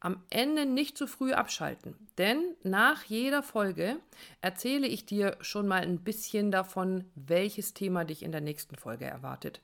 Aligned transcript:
Am 0.00 0.22
Ende 0.30 0.64
nicht 0.64 0.96
zu 0.96 1.06
früh 1.06 1.32
abschalten, 1.32 1.96
denn 2.18 2.54
nach 2.62 3.04
jeder 3.04 3.42
Folge 3.42 3.96
erzähle 4.40 4.86
ich 4.86 5.06
dir 5.06 5.36
schon 5.40 5.66
mal 5.66 5.82
ein 5.82 5.98
bisschen 5.98 6.50
davon, 6.50 7.04
welches 7.14 7.74
Thema 7.74 8.04
dich 8.04 8.22
in 8.22 8.30
der 8.30 8.40
nächsten 8.40 8.76
Folge 8.76 9.06
erwartet. 9.06 9.60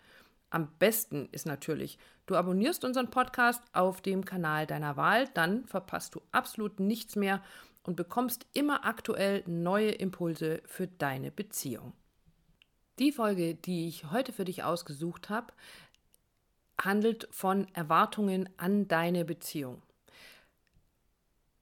Am 0.50 0.68
besten 0.78 1.28
ist 1.30 1.46
natürlich, 1.46 1.98
du 2.26 2.36
abonnierst 2.36 2.84
unseren 2.84 3.10
Podcast 3.10 3.62
auf 3.72 4.00
dem 4.00 4.24
Kanal 4.24 4.66
deiner 4.66 4.96
Wahl, 4.96 5.28
dann 5.34 5.66
verpasst 5.66 6.14
du 6.14 6.22
absolut 6.32 6.80
nichts 6.80 7.16
mehr 7.16 7.42
und 7.84 7.96
bekommst 7.96 8.46
immer 8.54 8.84
aktuell 8.84 9.44
neue 9.46 9.91
Impulse 9.91 10.62
für 10.66 10.86
deine 10.86 11.30
Beziehung. 11.30 11.92
Die 12.98 13.12
Folge, 13.12 13.54
die 13.54 13.88
ich 13.88 14.10
heute 14.10 14.32
für 14.32 14.44
dich 14.44 14.62
ausgesucht 14.62 15.28
habe, 15.28 15.52
handelt 16.80 17.28
von 17.30 17.69
Erwartungen 17.74 18.48
an 18.56 18.88
deine 18.88 19.24
Beziehung 19.24 19.82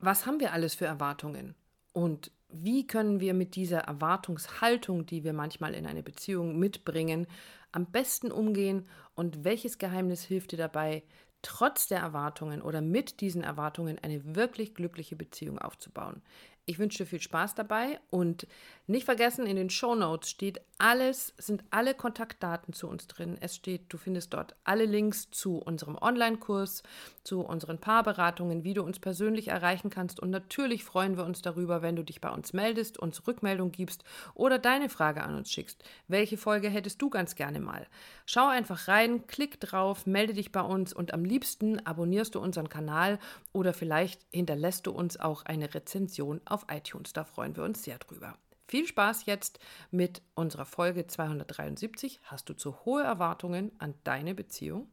was 0.03 0.27
haben 0.27 0.41
wir 0.41 0.53
alles 0.53 0.75
für 0.75 0.87
Erwartungen? 0.87 1.55
Und 1.93 2.31
wie 2.49 2.87
können 2.87 3.21
wir 3.21 3.35
mit 3.35 3.55
dieser 3.57 3.81
Erwartungshaltung, 3.81 5.07
die 5.07 5.25
wir 5.25 5.33
manchmal 5.33 5.75
in 5.75 5.87
eine 5.87 6.03
Beziehung 6.03 6.59
mitbringen, 6.59 7.27
am 7.71 7.87
besten 7.91 8.31
umgehen 8.31 8.89
und 9.15 9.45
welches 9.45 9.79
Geheimnis 9.79 10.23
hilft 10.23 10.53
dir 10.53 10.59
dabei, 10.59 11.05
trotz 11.41 11.89
der 11.89 12.01
Erwartungen 12.01 12.63
oder 12.63 12.81
mit 12.83 13.21
diesen 13.21 13.43
Erwartungen 13.43 13.99
eine 14.01 14.37
wirklich 14.37 14.75
glückliche 14.75 15.17
Beziehung 15.17 15.59
aufzubauen? 15.59 16.23
Ich 16.65 16.79
wünsche 16.79 16.99
dir 16.99 17.07
viel 17.07 17.21
Spaß 17.21 17.57
dabei 17.57 17.99
und 18.11 18.47
nicht 18.87 19.05
vergessen, 19.05 19.47
in 19.47 19.57
den 19.57 19.71
Show 19.71 19.97
Notes 19.97 20.31
steht 20.31 20.61
alles, 20.79 21.35
sind 21.39 21.65
alle 21.71 21.95
Kontaktdaten 21.95 22.73
zu 22.73 22.89
uns 22.89 23.07
drin. 23.07 23.37
Es 23.41 23.57
steht, 23.57 23.93
du 23.93 23.97
findest 23.97 24.35
dort 24.35 24.55
alle 24.65 24.85
Links 24.85 25.31
zu 25.31 25.59
unserem 25.59 25.97
Online-Kurs, 25.97 26.83
zu 27.25 27.41
unseren 27.41 27.79
Paarberatungen, 27.79 28.65
wie 28.65 28.75
du 28.75 28.83
uns 28.83 28.99
persönlich 28.99 29.49
erreichen 29.49 29.91
kannst. 29.91 30.21
Und 30.21 30.31
natürlich 30.31 30.85
freuen 30.85 31.17
wir 31.17 31.25
uns 31.25 31.43
darüber, 31.43 31.83
wenn 31.83 31.97
du 31.97 32.05
dich 32.05 32.21
bei 32.21 32.31
uns 32.31 32.53
meldest, 32.53 32.99
uns 32.99 33.27
Rückmeldung 33.27 33.73
gibst 33.73 34.05
oder 34.35 34.59
deine 34.59 34.89
Frage 34.89 35.23
an 35.23 35.37
uns 35.37 35.51
schickst. 35.51 35.83
Welche 36.09 36.37
Folge 36.37 36.69
hättest 36.69 37.01
du 37.01 37.11
ganz 37.11 37.35
gerne 37.35 37.61
mal? 37.61 37.87
Schau 38.27 38.49
einfach 38.49 38.89
rein, 38.89 39.27
klick 39.27 39.61
drauf, 39.61 40.07
melde 40.07 40.35
dich 40.35 40.53
bei 40.53 40.63
uns 40.63 40.93
und 40.93 41.15
am 41.15 41.25
liebsten 41.25 41.85
abonnierst 41.87 42.35
du 42.35 42.41
unseren 42.41 42.69
Kanal 42.69 43.19
oder 43.53 43.73
vielleicht 43.73 44.27
hinterlässt 44.31 44.87
du 44.87 44.93
uns 44.93 45.19
auch 45.19 45.45
eine 45.45 45.75
Rezension 45.75 46.41
auf 46.53 46.67
iTunes. 46.71 47.13
Da 47.13 47.25
freuen 47.25 47.57
wir 47.57 47.65
uns 47.65 47.83
sehr 47.83 47.99
drüber. 47.99 48.37
Viel 48.69 48.87
Spaß 48.87 49.27
jetzt 49.27 49.59
mit 49.91 50.23
unserer 50.35 50.65
Folge 50.65 51.07
273. 51.07 52.21
Hast 52.25 52.49
du 52.49 52.55
zu 52.55 52.85
hohe 52.85 53.03
Erwartungen 53.03 53.73
an 53.79 53.95
deine 54.05 54.35
Beziehung? 54.35 54.89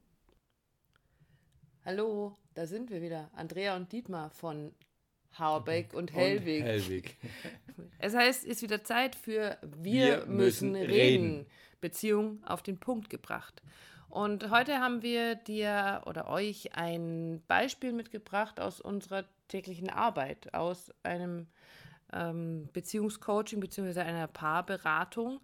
Hallo, 1.86 2.38
da 2.56 2.66
sind 2.66 2.90
wir 2.90 3.02
wieder. 3.02 3.30
Andrea 3.34 3.75
und 3.75 3.92
Dietmar 3.92 4.31
von 4.31 4.74
Habeck 5.34 5.94
und 5.94 6.14
Hellwig. 6.14 6.62
Und 6.62 6.68
Hellwig. 6.68 7.18
Es 7.98 8.14
heißt, 8.14 8.44
es 8.44 8.50
ist 8.58 8.62
wieder 8.62 8.84
Zeit 8.84 9.16
für 9.16 9.58
Wir, 9.62 10.19
wir 10.22 10.25
müssen, 10.25 10.75
reden. 10.75 10.92
reden. 10.92 11.46
Beziehung 11.80 12.44
auf 12.44 12.62
den 12.62 12.78
Punkt 12.78 13.09
gebracht. 13.09 13.62
Und 14.09 14.50
heute 14.50 14.80
haben 14.80 15.02
wir 15.02 15.36
dir 15.36 16.02
oder 16.06 16.28
euch 16.28 16.75
ein 16.75 17.42
Beispiel 17.48 17.94
mitgebracht 17.94 18.59
aus 18.59 18.81
unserer 18.81 19.24
täglichen 19.50 19.90
Arbeit, 19.90 20.54
aus 20.54 20.92
einem 21.04 21.48
ähm, 22.14 22.70
Beziehungscoaching 22.72 23.60
bzw. 23.60 24.00
einer 24.00 24.28
Paarberatung, 24.28 25.42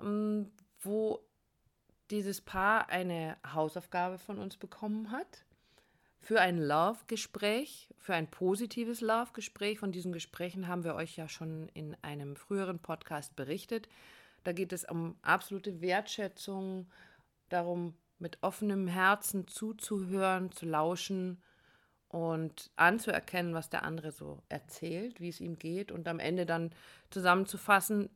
ähm, 0.00 0.52
wo 0.80 1.20
dieses 2.10 2.40
Paar 2.40 2.88
eine 2.88 3.36
Hausaufgabe 3.52 4.18
von 4.18 4.38
uns 4.38 4.56
bekommen 4.56 5.10
hat 5.10 5.44
für 6.20 6.40
ein 6.40 6.58
Love-Gespräch, 6.58 7.88
für 7.98 8.14
ein 8.14 8.30
positives 8.30 9.00
Love-Gespräch. 9.00 9.78
Von 9.78 9.92
diesen 9.92 10.12
Gesprächen 10.12 10.66
haben 10.66 10.84
wir 10.84 10.94
euch 10.94 11.16
ja 11.16 11.28
schon 11.28 11.68
in 11.68 11.96
einem 12.02 12.36
früheren 12.36 12.78
Podcast 12.78 13.36
berichtet. 13.36 13.88
Da 14.42 14.52
geht 14.52 14.72
es 14.72 14.84
um 14.84 15.16
absolute 15.22 15.80
Wertschätzung, 15.80 16.90
darum, 17.48 17.94
mit 18.18 18.38
offenem 18.42 18.88
Herzen 18.88 19.46
zuzuhören, 19.46 20.50
zu 20.50 20.66
lauschen 20.66 21.42
und 22.08 22.70
anzuerkennen, 22.76 23.54
was 23.54 23.68
der 23.68 23.82
andere 23.82 24.12
so 24.12 24.42
erzählt, 24.48 25.20
wie 25.20 25.28
es 25.28 25.40
ihm 25.40 25.58
geht 25.58 25.90
und 25.90 26.08
am 26.08 26.18
Ende 26.18 26.46
dann 26.46 26.70
zusammenzufassen, 27.10 28.10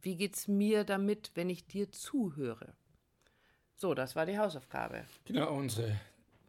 wie 0.00 0.16
geht 0.16 0.36
es 0.36 0.48
mir 0.48 0.84
damit, 0.84 1.32
wenn 1.34 1.50
ich 1.50 1.66
dir 1.66 1.90
zuhöre. 1.90 2.74
So, 3.76 3.94
das 3.94 4.14
war 4.14 4.26
die 4.26 4.38
Hausaufgabe. 4.38 5.04
Genau, 5.24 5.52
unsere 5.54 5.98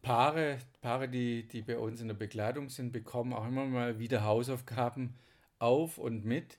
Paare, 0.02 0.58
Paare, 0.80 1.08
die, 1.08 1.48
die 1.48 1.62
bei 1.62 1.78
uns 1.78 2.00
in 2.00 2.08
der 2.08 2.14
Begleitung 2.14 2.68
sind, 2.68 2.92
bekommen 2.92 3.32
auch 3.32 3.46
immer 3.46 3.64
mal 3.64 3.98
wieder 3.98 4.22
Hausaufgaben 4.22 5.14
auf 5.58 5.98
und 5.98 6.24
mit, 6.24 6.58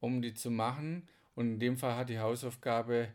um 0.00 0.22
die 0.22 0.34
zu 0.34 0.50
machen. 0.50 1.08
Und 1.34 1.54
in 1.54 1.58
dem 1.58 1.76
Fall 1.76 1.96
hat 1.96 2.08
die 2.08 2.20
Hausaufgabe 2.20 3.08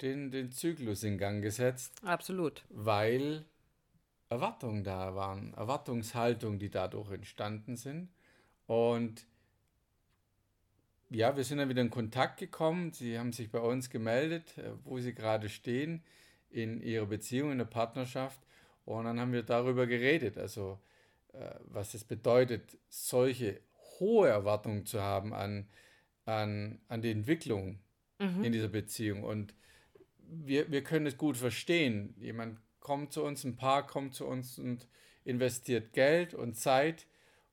den, 0.00 0.30
den 0.30 0.52
Zyklus 0.52 1.02
in 1.02 1.18
Gang 1.18 1.42
gesetzt. 1.42 2.00
Absolut. 2.04 2.64
Weil 2.68 3.44
Erwartungen 4.28 4.84
da 4.84 5.14
waren, 5.14 5.54
Erwartungshaltung, 5.54 6.58
die 6.58 6.70
dadurch 6.70 7.10
entstanden 7.10 7.76
sind. 7.76 8.08
Und 8.66 9.26
ja, 11.10 11.36
wir 11.36 11.44
sind 11.44 11.58
dann 11.58 11.68
wieder 11.68 11.82
in 11.82 11.90
Kontakt 11.90 12.38
gekommen. 12.38 12.92
Sie 12.92 13.18
haben 13.18 13.32
sich 13.32 13.50
bei 13.50 13.60
uns 13.60 13.90
gemeldet, 13.90 14.58
äh, 14.58 14.70
wo 14.84 14.98
sie 14.98 15.14
gerade 15.14 15.48
stehen 15.48 16.02
in 16.50 16.80
ihrer 16.80 17.06
Beziehung, 17.06 17.52
in 17.52 17.58
der 17.58 17.64
Partnerschaft. 17.64 18.40
Und 18.84 19.04
dann 19.04 19.20
haben 19.20 19.32
wir 19.32 19.42
darüber 19.42 19.86
geredet, 19.86 20.38
also 20.38 20.78
äh, 21.32 21.54
was 21.66 21.94
es 21.94 22.04
bedeutet, 22.04 22.78
solche 22.88 23.60
hohe 23.98 24.28
Erwartungen 24.28 24.86
zu 24.86 25.00
haben 25.00 25.32
an, 25.32 25.68
an, 26.24 26.80
an 26.88 27.02
die 27.02 27.10
Entwicklung 27.10 27.78
mhm. 28.18 28.44
in 28.44 28.52
dieser 28.52 28.68
Beziehung. 28.68 29.22
Und 29.22 29.54
wir, 30.18 30.70
wir 30.70 30.82
können 30.82 31.06
es 31.06 31.16
gut 31.16 31.36
verstehen. 31.36 32.14
Jemand 32.18 32.58
kommt 32.84 33.12
zu 33.12 33.24
uns, 33.24 33.42
ein 33.42 33.56
Paar 33.56 33.84
kommt 33.84 34.14
zu 34.14 34.26
uns 34.26 34.60
und 34.60 34.86
investiert 35.24 35.92
Geld 35.92 36.34
und 36.34 36.54
Zeit 36.54 37.06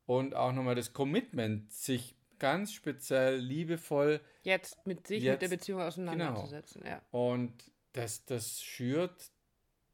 und 0.05 0.35
auch 0.35 0.51
nochmal 0.51 0.75
das 0.75 0.93
Commitment, 0.93 1.71
sich 1.71 2.15
ganz 2.37 2.73
speziell 2.73 3.37
liebevoll 3.37 4.19
jetzt 4.43 4.85
mit 4.85 5.07
sich 5.07 5.23
jetzt, 5.23 5.33
mit 5.33 5.41
der 5.43 5.55
Beziehung 5.55 5.81
auseinanderzusetzen. 5.81 6.81
Genau. 6.81 6.95
Ja. 6.95 7.01
Und 7.11 7.53
das, 7.93 8.25
das 8.25 8.61
schürt 8.61 9.31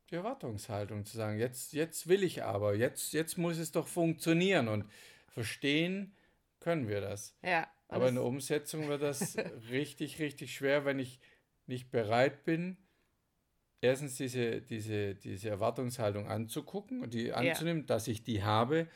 die 0.10 0.16
Erwartungshaltung 0.16 1.06
zu 1.06 1.18
sagen, 1.18 1.38
jetzt, 1.38 1.74
jetzt 1.74 2.08
will 2.08 2.24
ich 2.24 2.44
aber, 2.44 2.74
jetzt, 2.76 3.14
jetzt 3.14 3.38
muss 3.38 3.58
es 3.58 3.72
doch 3.72 3.88
funktionieren 3.88 4.68
und 4.68 4.86
verstehen 5.28 6.16
können 6.60 6.88
wir 6.88 7.02
das. 7.02 7.36
Ja. 7.44 7.68
Aber 7.90 8.10
in 8.10 8.16
der 8.16 8.24
Umsetzung 8.24 8.88
wird 8.88 9.02
das 9.02 9.38
richtig, 9.70 10.20
richtig 10.20 10.56
schwer, 10.56 10.84
wenn 10.84 11.00
ich 11.00 11.20
nicht 11.68 11.92
bereit 11.92 12.44
bin, 12.44 12.78
erstens 13.82 14.16
diese, 14.16 14.62
diese, 14.62 15.16
diese 15.16 15.50
Erwartungshaltung 15.50 16.28
anzugucken 16.28 17.04
und 17.04 17.14
die 17.14 17.34
anzunehmen, 17.34 17.84
ja. 17.84 17.88
dass 17.88 18.08
ich 18.08 18.24
die 18.24 18.44
habe 18.44 18.88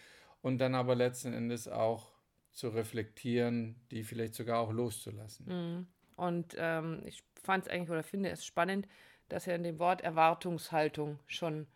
und 0.41 0.57
dann 0.57 0.75
aber 0.75 0.95
letzten 0.95 1.33
Endes 1.33 1.67
auch 1.67 2.11
zu 2.51 2.69
reflektieren, 2.69 3.75
die 3.91 4.03
vielleicht 4.03 4.35
sogar 4.35 4.59
auch 4.59 4.71
loszulassen. 4.71 5.45
Mhm. 5.47 5.87
Und 6.17 6.55
ähm, 6.57 7.01
ich 7.05 7.23
fand 7.41 7.65
es 7.65 7.71
eigentlich 7.71 7.89
oder 7.89 8.03
finde 8.03 8.29
es 8.29 8.45
spannend, 8.45 8.87
dass 9.29 9.45
ja 9.45 9.55
in 9.55 9.63
dem 9.63 9.79
Wort 9.79 10.01
Erwartungshaltung 10.01 11.19
schon 11.27 11.67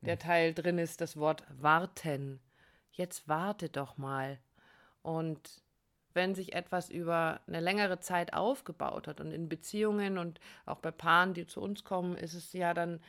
der 0.00 0.14
mhm. 0.16 0.20
Teil 0.20 0.54
drin 0.54 0.78
ist, 0.78 1.00
das 1.00 1.16
Wort 1.16 1.44
warten. 1.50 2.40
Jetzt 2.92 3.28
warte 3.28 3.68
doch 3.68 3.96
mal. 3.96 4.38
Und 5.02 5.63
wenn 6.14 6.34
sich 6.34 6.54
etwas 6.54 6.90
über 6.90 7.40
eine 7.46 7.60
längere 7.60 8.00
Zeit 8.00 8.34
aufgebaut 8.34 9.08
hat 9.08 9.20
und 9.20 9.32
in 9.32 9.48
Beziehungen 9.48 10.18
und 10.18 10.40
auch 10.66 10.78
bei 10.78 10.90
Paaren, 10.90 11.34
die 11.34 11.46
zu 11.46 11.60
uns 11.60 11.84
kommen, 11.84 12.16
ist 12.16 12.34
es 12.34 12.52
ja 12.52 12.74
dann 12.74 13.00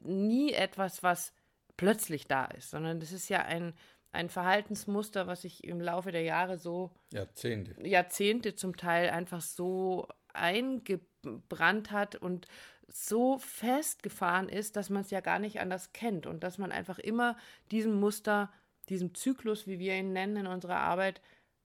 nie 0.00 0.52
etwas, 0.52 1.02
was 1.02 1.32
plötzlich 1.76 2.26
da 2.26 2.44
ist, 2.46 2.70
sondern 2.70 3.00
das 3.00 3.12
ist 3.12 3.28
ja 3.28 3.40
ein, 3.40 3.74
ein 4.12 4.28
Verhaltensmuster, 4.28 5.26
was 5.26 5.42
sich 5.42 5.64
im 5.64 5.80
Laufe 5.80 6.12
der 6.12 6.22
Jahre 6.22 6.58
so 6.58 6.90
Jahrzehnte. 7.12 7.74
Jahrzehnte 7.86 8.54
zum 8.54 8.76
Teil 8.76 9.10
einfach 9.10 9.40
so 9.40 10.06
eingebrannt 10.34 11.90
hat 11.90 12.16
und 12.16 12.46
so 12.88 13.38
festgefahren 13.38 14.48
ist, 14.48 14.76
dass 14.76 14.90
man 14.90 15.02
es 15.02 15.10
ja 15.10 15.20
gar 15.20 15.38
nicht 15.38 15.60
anders 15.60 15.92
kennt 15.92 16.26
und 16.26 16.44
dass 16.44 16.58
man 16.58 16.72
einfach 16.72 16.98
immer 16.98 17.36
diesem 17.70 17.98
Muster, 17.98 18.52
diesem 18.90 19.14
Zyklus, 19.14 19.66
wie 19.66 19.78
wir 19.78 19.94
ihn 19.94 20.12
nennen 20.12 20.36
in 20.36 20.46
unserer 20.46 20.78
Arbeit, 20.78 21.22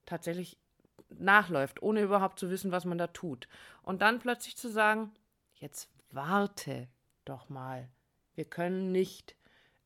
tatsächlich 0.07 0.57
nachläuft, 1.09 1.83
ohne 1.83 2.01
überhaupt 2.01 2.39
zu 2.39 2.49
wissen, 2.49 2.71
was 2.71 2.85
man 2.85 2.97
da 2.97 3.07
tut. 3.07 3.47
Und 3.83 4.01
dann 4.01 4.19
plötzlich 4.19 4.57
zu 4.57 4.69
sagen, 4.69 5.11
jetzt 5.53 5.89
warte 6.09 6.87
doch 7.25 7.49
mal. 7.49 7.87
Wir 8.33 8.45
können 8.45 8.91
nicht 8.91 9.35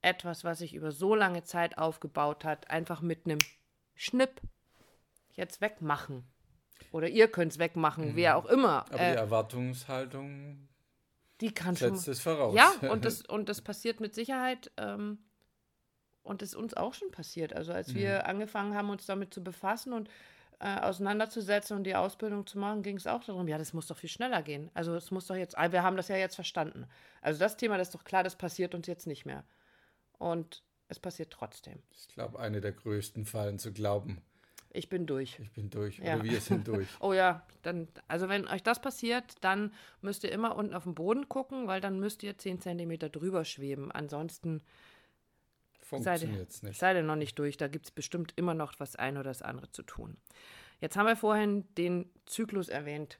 etwas, 0.01 0.43
was 0.43 0.59
sich 0.59 0.73
über 0.73 0.91
so 0.91 1.13
lange 1.15 1.43
Zeit 1.43 1.77
aufgebaut 1.77 2.45
hat, 2.45 2.69
einfach 2.69 3.01
mit 3.01 3.25
einem 3.25 3.39
Schnipp 3.95 4.41
jetzt 5.33 5.61
wegmachen. 5.61 6.23
Oder 6.91 7.09
ihr 7.09 7.27
könnt 7.27 7.51
es 7.51 7.59
wegmachen, 7.59 8.11
mhm. 8.11 8.15
wer 8.15 8.37
auch 8.37 8.45
immer. 8.45 8.85
Aber 8.89 8.99
äh, 8.99 9.11
die 9.11 9.17
Erwartungshaltung 9.17 10.67
die 11.41 11.53
kann 11.53 11.75
setzt 11.75 12.05
schon, 12.05 12.13
es 12.13 12.21
voraus. 12.21 12.55
Ja, 12.55 12.71
und 12.91 13.05
das, 13.05 13.21
und 13.21 13.49
das 13.49 13.61
passiert 13.61 13.99
mit 13.99 14.13
Sicherheit. 14.13 14.71
Ähm, 14.77 15.19
und 16.23 16.41
das 16.41 16.49
ist 16.49 16.55
uns 16.55 16.73
auch 16.75 16.93
schon 16.93 17.11
passiert. 17.11 17.53
Also 17.53 17.73
als 17.73 17.89
mhm. 17.89 17.95
wir 17.95 18.27
angefangen 18.27 18.75
haben, 18.75 18.89
uns 18.89 19.05
damit 19.05 19.33
zu 19.33 19.43
befassen 19.43 19.93
und 19.93 20.09
äh, 20.59 20.79
auseinanderzusetzen 20.79 21.75
und 21.75 21.85
die 21.85 21.95
Ausbildung 21.95 22.45
zu 22.45 22.59
machen, 22.59 22.83
ging 22.83 22.97
es 22.97 23.07
auch 23.07 23.23
darum, 23.23 23.47
ja, 23.47 23.57
das 23.57 23.73
muss 23.73 23.87
doch 23.87 23.97
viel 23.97 24.09
schneller 24.09 24.43
gehen. 24.43 24.69
Also 24.73 24.93
es 24.95 25.09
muss 25.09 25.25
doch 25.27 25.35
jetzt, 25.35 25.55
wir 25.55 25.83
haben 25.83 25.97
das 25.97 26.07
ja 26.07 26.17
jetzt 26.17 26.35
verstanden. 26.35 26.85
Also 27.21 27.39
das 27.39 27.57
Thema, 27.57 27.77
das 27.77 27.87
ist 27.87 27.95
doch 27.95 28.03
klar, 28.03 28.23
das 28.23 28.35
passiert 28.35 28.75
uns 28.75 28.85
jetzt 28.87 29.07
nicht 29.07 29.25
mehr. 29.25 29.43
Und 30.19 30.63
es 30.87 30.99
passiert 30.99 31.31
trotzdem. 31.31 31.81
Ich 31.91 32.09
glaube, 32.09 32.37
eine 32.39 32.61
der 32.61 32.73
größten 32.73 33.25
Fallen 33.25 33.57
zu 33.57 33.73
glauben. 33.73 34.21
Ich 34.73 34.87
bin 34.87 35.05
durch. 35.05 35.39
Ich 35.39 35.51
bin 35.51 35.69
durch. 35.69 35.99
Ja. 35.99 36.15
Oder 36.15 36.23
wir 36.25 36.39
sind 36.39 36.67
durch. 36.67 36.87
oh 36.99 37.13
ja, 37.13 37.45
dann, 37.63 37.87
also 38.07 38.29
wenn 38.29 38.47
euch 38.47 38.63
das 38.63 38.81
passiert, 38.81 39.35
dann 39.41 39.73
müsst 40.01 40.23
ihr 40.23 40.31
immer 40.31 40.55
unten 40.55 40.73
auf 40.73 40.83
den 40.83 40.95
Boden 40.95 41.27
gucken, 41.27 41.67
weil 41.67 41.81
dann 41.81 41.99
müsst 41.99 42.23
ihr 42.23 42.37
10 42.37 42.61
cm 42.61 42.99
drüber 43.11 43.45
schweben. 43.45 43.91
Ansonsten 43.91 44.61
funktioniert 45.91 46.49
es 46.49 46.63
nicht. 46.63 46.79
Seid 46.79 46.95
ihr 46.95 47.03
noch 47.03 47.15
nicht 47.15 47.37
durch. 47.37 47.57
Da 47.57 47.67
gibt 47.67 47.85
es 47.85 47.91
bestimmt 47.91 48.33
immer 48.35 48.53
noch 48.53 48.73
was 48.79 48.95
ein 48.95 49.17
oder 49.17 49.29
das 49.29 49.41
andere 49.41 49.71
zu 49.71 49.83
tun. 49.83 50.17
Jetzt 50.79 50.95
haben 50.95 51.05
wir 51.05 51.15
vorhin 51.15 51.65
den 51.75 52.09
Zyklus 52.25 52.69
erwähnt. 52.69 53.19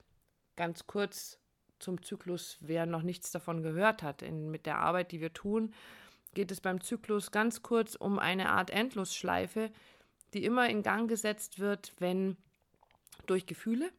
Ganz 0.55 0.87
kurz 0.87 1.39
zum 1.79 2.01
Zyklus, 2.01 2.57
wer 2.61 2.85
noch 2.85 3.03
nichts 3.03 3.31
davon 3.31 3.61
gehört 3.61 4.03
hat. 4.03 4.21
In, 4.21 4.49
mit 4.49 4.65
der 4.65 4.77
Arbeit, 4.79 5.11
die 5.11 5.21
wir 5.21 5.33
tun, 5.33 5.73
geht 6.33 6.51
es 6.51 6.61
beim 6.61 6.81
Zyklus 6.81 7.31
ganz 7.31 7.61
kurz 7.61 7.95
um 7.95 8.19
eine 8.19 8.49
Art 8.49 8.69
Endlosschleife, 8.69 9.71
die 10.33 10.45
immer 10.45 10.69
in 10.69 10.81
Gang 10.81 11.09
gesetzt 11.09 11.59
wird, 11.59 11.93
wenn 11.99 12.37
durch 13.25 13.45
Gefühle, 13.45 13.91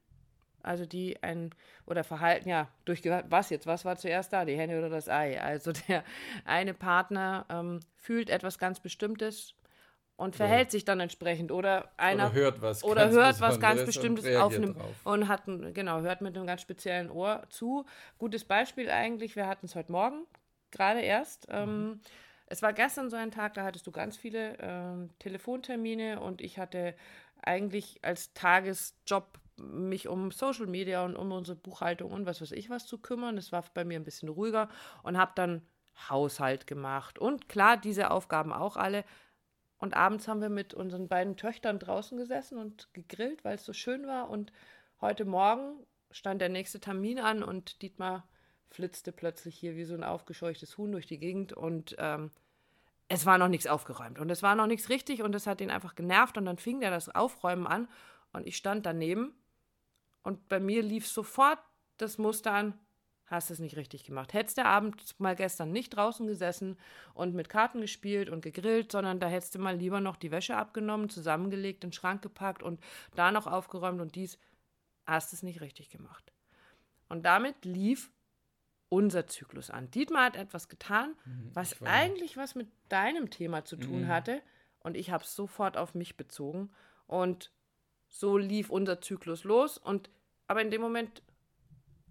also 0.62 0.86
die 0.86 1.22
ein 1.22 1.50
oder 1.86 2.04
Verhalten, 2.04 2.48
ja, 2.48 2.68
durch 2.84 3.02
was 3.28 3.50
jetzt, 3.50 3.66
was 3.66 3.84
war 3.84 3.96
zuerst 3.96 4.32
da, 4.32 4.44
die 4.44 4.56
Hände 4.56 4.78
oder 4.78 4.88
das 4.88 5.08
Ei? 5.08 5.40
Also 5.40 5.72
der 5.88 6.04
eine 6.44 6.74
Partner 6.74 7.46
ähm, 7.48 7.80
fühlt 7.96 8.30
etwas 8.30 8.58
ganz 8.58 8.80
Bestimmtes 8.80 9.54
und 10.16 10.36
verhält 10.36 10.68
ja. 10.68 10.70
sich 10.72 10.84
dann 10.84 11.00
entsprechend 11.00 11.50
oder 11.50 11.90
einer 11.96 12.26
oder 12.26 12.32
hört 12.34 12.62
was 12.62 12.84
oder 12.84 13.02
ganz 13.02 13.14
hört 13.14 13.40
was 13.40 13.60
ganz 13.60 13.84
Bestimmtes 13.84 14.36
auf 14.36 14.54
einem 14.54 14.76
und 15.04 15.28
hat 15.28 15.42
genau 15.72 16.00
hört 16.00 16.20
mit 16.20 16.36
einem 16.36 16.46
ganz 16.46 16.60
speziellen 16.60 17.10
Ohr 17.10 17.42
zu. 17.48 17.84
Gutes 18.18 18.44
Beispiel 18.44 18.90
eigentlich, 18.90 19.36
wir 19.36 19.46
hatten 19.46 19.66
es 19.66 19.74
heute 19.74 19.90
Morgen 19.90 20.26
gerade 20.70 21.00
erst. 21.00 21.46
Ähm, 21.50 21.88
mhm. 21.88 22.00
Es 22.46 22.60
war 22.60 22.72
gestern 22.72 23.08
so 23.08 23.16
ein 23.16 23.30
Tag, 23.30 23.54
da 23.54 23.64
hattest 23.64 23.86
du 23.86 23.92
ganz 23.92 24.16
viele 24.16 24.58
äh, 24.58 25.08
Telefontermine 25.18 26.20
und 26.20 26.40
ich 26.40 26.58
hatte 26.58 26.94
eigentlich 27.42 27.98
als 28.02 28.34
Tagesjob 28.34 29.38
mich 29.56 30.08
um 30.08 30.30
Social 30.30 30.66
Media 30.66 31.04
und 31.04 31.16
um 31.16 31.30
unsere 31.32 31.56
Buchhaltung 31.56 32.10
und 32.10 32.26
was 32.26 32.40
weiß 32.40 32.52
ich 32.52 32.70
was 32.70 32.86
zu 32.86 32.98
kümmern. 32.98 33.36
Das 33.36 33.52
war 33.52 33.64
bei 33.74 33.84
mir 33.84 33.98
ein 33.98 34.04
bisschen 34.04 34.28
ruhiger 34.28 34.68
und 35.02 35.18
habe 35.18 35.32
dann 35.34 35.62
Haushalt 36.08 36.66
gemacht 36.66 37.18
und 37.18 37.48
klar 37.48 37.76
diese 37.76 38.10
Aufgaben 38.10 38.52
auch 38.52 38.76
alle. 38.76 39.04
Und 39.78 39.94
abends 39.94 40.28
haben 40.28 40.40
wir 40.40 40.48
mit 40.48 40.74
unseren 40.74 41.08
beiden 41.08 41.36
Töchtern 41.36 41.78
draußen 41.78 42.16
gesessen 42.16 42.56
und 42.56 42.88
gegrillt, 42.94 43.44
weil 43.44 43.56
es 43.56 43.64
so 43.64 43.72
schön 43.72 44.06
war. 44.06 44.30
Und 44.30 44.52
heute 45.00 45.24
Morgen 45.24 45.84
stand 46.12 46.40
der 46.40 46.48
nächste 46.48 46.78
Termin 46.78 47.18
an 47.18 47.42
und 47.42 47.82
Dietmar 47.82 48.28
flitzte 48.68 49.12
plötzlich 49.12 49.58
hier 49.58 49.76
wie 49.76 49.84
so 49.84 49.94
ein 49.94 50.04
aufgescheuchtes 50.04 50.78
Huhn 50.78 50.92
durch 50.92 51.06
die 51.06 51.18
Gegend 51.18 51.52
und 51.52 51.94
ähm, 51.98 52.30
es 53.08 53.26
war 53.26 53.36
noch 53.36 53.48
nichts 53.48 53.66
aufgeräumt 53.66 54.18
und 54.18 54.30
es 54.30 54.42
war 54.42 54.54
noch 54.54 54.66
nichts 54.66 54.88
richtig 54.88 55.22
und 55.22 55.34
es 55.34 55.46
hat 55.46 55.60
ihn 55.60 55.70
einfach 55.70 55.94
genervt 55.94 56.38
und 56.38 56.46
dann 56.46 56.56
fing 56.56 56.80
der 56.80 56.90
das 56.90 57.14
Aufräumen 57.14 57.66
an 57.66 57.88
und 58.32 58.46
ich 58.46 58.56
stand 58.56 58.86
daneben 58.86 59.34
und 60.22 60.48
bei 60.48 60.60
mir 60.60 60.82
lief 60.82 61.06
sofort 61.06 61.58
das 61.96 62.18
Muster 62.18 62.52
an, 62.52 62.78
hast 63.26 63.50
es 63.50 63.58
nicht 63.58 63.76
richtig 63.76 64.04
gemacht. 64.04 64.34
Hättest 64.34 64.58
du 64.58 64.64
Abend 64.64 65.18
mal 65.18 65.34
gestern 65.34 65.72
nicht 65.72 65.96
draußen 65.96 66.26
gesessen 66.26 66.78
und 67.14 67.34
mit 67.34 67.48
Karten 67.48 67.80
gespielt 67.80 68.28
und 68.28 68.42
gegrillt, 68.42 68.92
sondern 68.92 69.20
da 69.20 69.26
hättest 69.26 69.54
du 69.54 69.58
mal 69.58 69.76
lieber 69.76 70.00
noch 70.00 70.16
die 70.16 70.30
Wäsche 70.30 70.56
abgenommen, 70.56 71.08
zusammengelegt, 71.08 71.82
in 71.82 71.90
den 71.90 71.94
Schrank 71.94 72.22
gepackt 72.22 72.62
und 72.62 72.80
da 73.14 73.32
noch 73.32 73.46
aufgeräumt 73.46 74.00
und 74.00 74.14
dies, 74.14 74.38
hast 75.06 75.32
es 75.32 75.42
nicht 75.42 75.60
richtig 75.60 75.90
gemacht. 75.90 76.32
Und 77.08 77.24
damit 77.24 77.64
lief 77.64 78.10
unser 78.88 79.26
Zyklus 79.26 79.70
an. 79.70 79.90
Dietmar 79.90 80.26
hat 80.26 80.36
etwas 80.36 80.68
getan, 80.68 81.14
mhm, 81.24 81.50
was 81.54 81.82
eigentlich 81.82 82.36
was 82.36 82.54
mit 82.54 82.68
deinem 82.90 83.30
Thema 83.30 83.64
zu 83.64 83.76
tun 83.76 84.02
mhm. 84.02 84.08
hatte. 84.08 84.42
Und 84.80 84.96
ich 84.96 85.10
habe 85.10 85.24
es 85.24 85.34
sofort 85.34 85.78
auf 85.78 85.94
mich 85.94 86.16
bezogen. 86.16 86.70
Und 87.06 87.50
so 88.12 88.38
lief 88.38 88.70
unser 88.70 89.00
Zyklus 89.00 89.42
los. 89.42 89.76
Und 89.76 90.08
aber 90.46 90.62
in 90.62 90.70
dem 90.70 90.80
Moment 90.80 91.22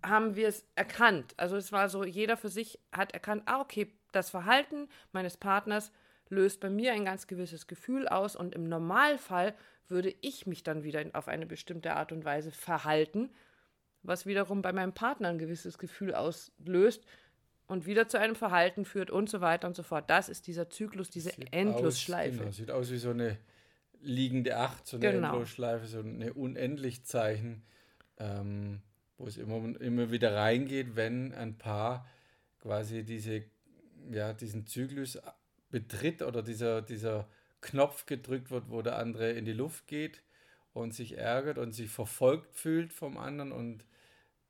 haben 0.04 0.36
wir 0.36 0.50
es 0.50 0.66
erkannt. 0.76 1.34
Also 1.38 1.56
es 1.56 1.72
war 1.72 1.88
so, 1.88 2.04
jeder 2.04 2.36
für 2.36 2.50
sich 2.50 2.80
hat 2.92 3.14
erkannt, 3.14 3.44
ah, 3.46 3.62
okay, 3.62 3.94
das 4.12 4.30
Verhalten 4.30 4.90
meines 5.14 5.38
Partners 5.38 5.94
löst 6.28 6.60
bei 6.60 6.70
mir 6.70 6.92
ein 6.92 7.06
ganz 7.06 7.28
gewisses 7.28 7.68
Gefühl 7.68 8.08
aus. 8.08 8.36
Und 8.36 8.56
im 8.56 8.68
Normalfall 8.68 9.56
würde 9.88 10.14
ich 10.22 10.48
mich 10.48 10.64
dann 10.64 10.84
wieder 10.84 11.06
auf 11.14 11.28
eine 11.28 11.46
bestimmte 11.46 11.96
Art 11.96 12.12
und 12.12 12.26
Weise 12.26 12.52
verhalten 12.52 13.30
was 14.04 14.26
wiederum 14.26 14.62
bei 14.62 14.74
meinem 14.74 14.94
Partner 14.94 15.30
ein 15.30 15.38
gewisses 15.38 15.78
Gefühl 15.78 16.14
auslöst 16.14 17.06
und 17.68 17.86
wieder 17.86 18.08
zu 18.08 18.20
einem 18.20 18.36
Verhalten 18.36 18.86
führt 18.86 19.12
und 19.12 19.30
so 19.30 19.42
weiter 19.42 19.68
und 19.68 19.76
so 19.76 19.84
fort. 19.84 20.10
Das 20.10 20.30
ist 20.30 20.48
dieser 20.48 20.70
Zyklus, 20.70 21.10
diese 21.10 21.32
Endlosschleife. 21.52 22.40
Genau, 22.40 22.52
sieht 22.52 22.72
aus 22.72 22.92
wie 22.92 22.98
so 22.98 23.12
eine 23.12 23.38
liegende 24.02 24.58
Acht, 24.58 24.88
so 24.88 24.98
eine 24.98 25.12
genau. 25.12 25.30
Endlosschleife, 25.30 25.86
so 25.86 26.00
eine 26.00 26.34
Unendlichzeichen, 26.34 27.64
ähm, 28.18 28.82
wo 29.18 29.28
es 29.28 29.38
immer, 29.38 29.80
immer 29.80 30.12
wieder 30.12 30.36
reingeht, 30.36 30.96
wenn 30.96 31.34
ein 31.34 31.58
Paar 31.58 32.08
quasi 32.60 33.04
diese, 33.04 33.44
ja, 34.12 34.34
diesen 34.34 34.66
Zyklus 34.66 35.20
betritt 35.70 36.22
oder 36.22 36.44
dieser, 36.44 36.82
dieser 36.82 37.28
Knopf 37.62 38.06
gedrückt 38.06 38.52
wird, 38.52 38.70
wo 38.70 38.82
der 38.82 38.98
andere 38.98 39.32
in 39.32 39.46
die 39.46 39.54
Luft 39.54 39.88
geht 39.88 40.24
und 40.74 40.94
sich 40.94 41.18
ärgert 41.18 41.58
und 41.58 41.74
sich 41.74 41.90
verfolgt 41.90 42.56
fühlt 42.56 42.94
vom 42.94 43.18
anderen 43.18 43.52
und 43.52 43.86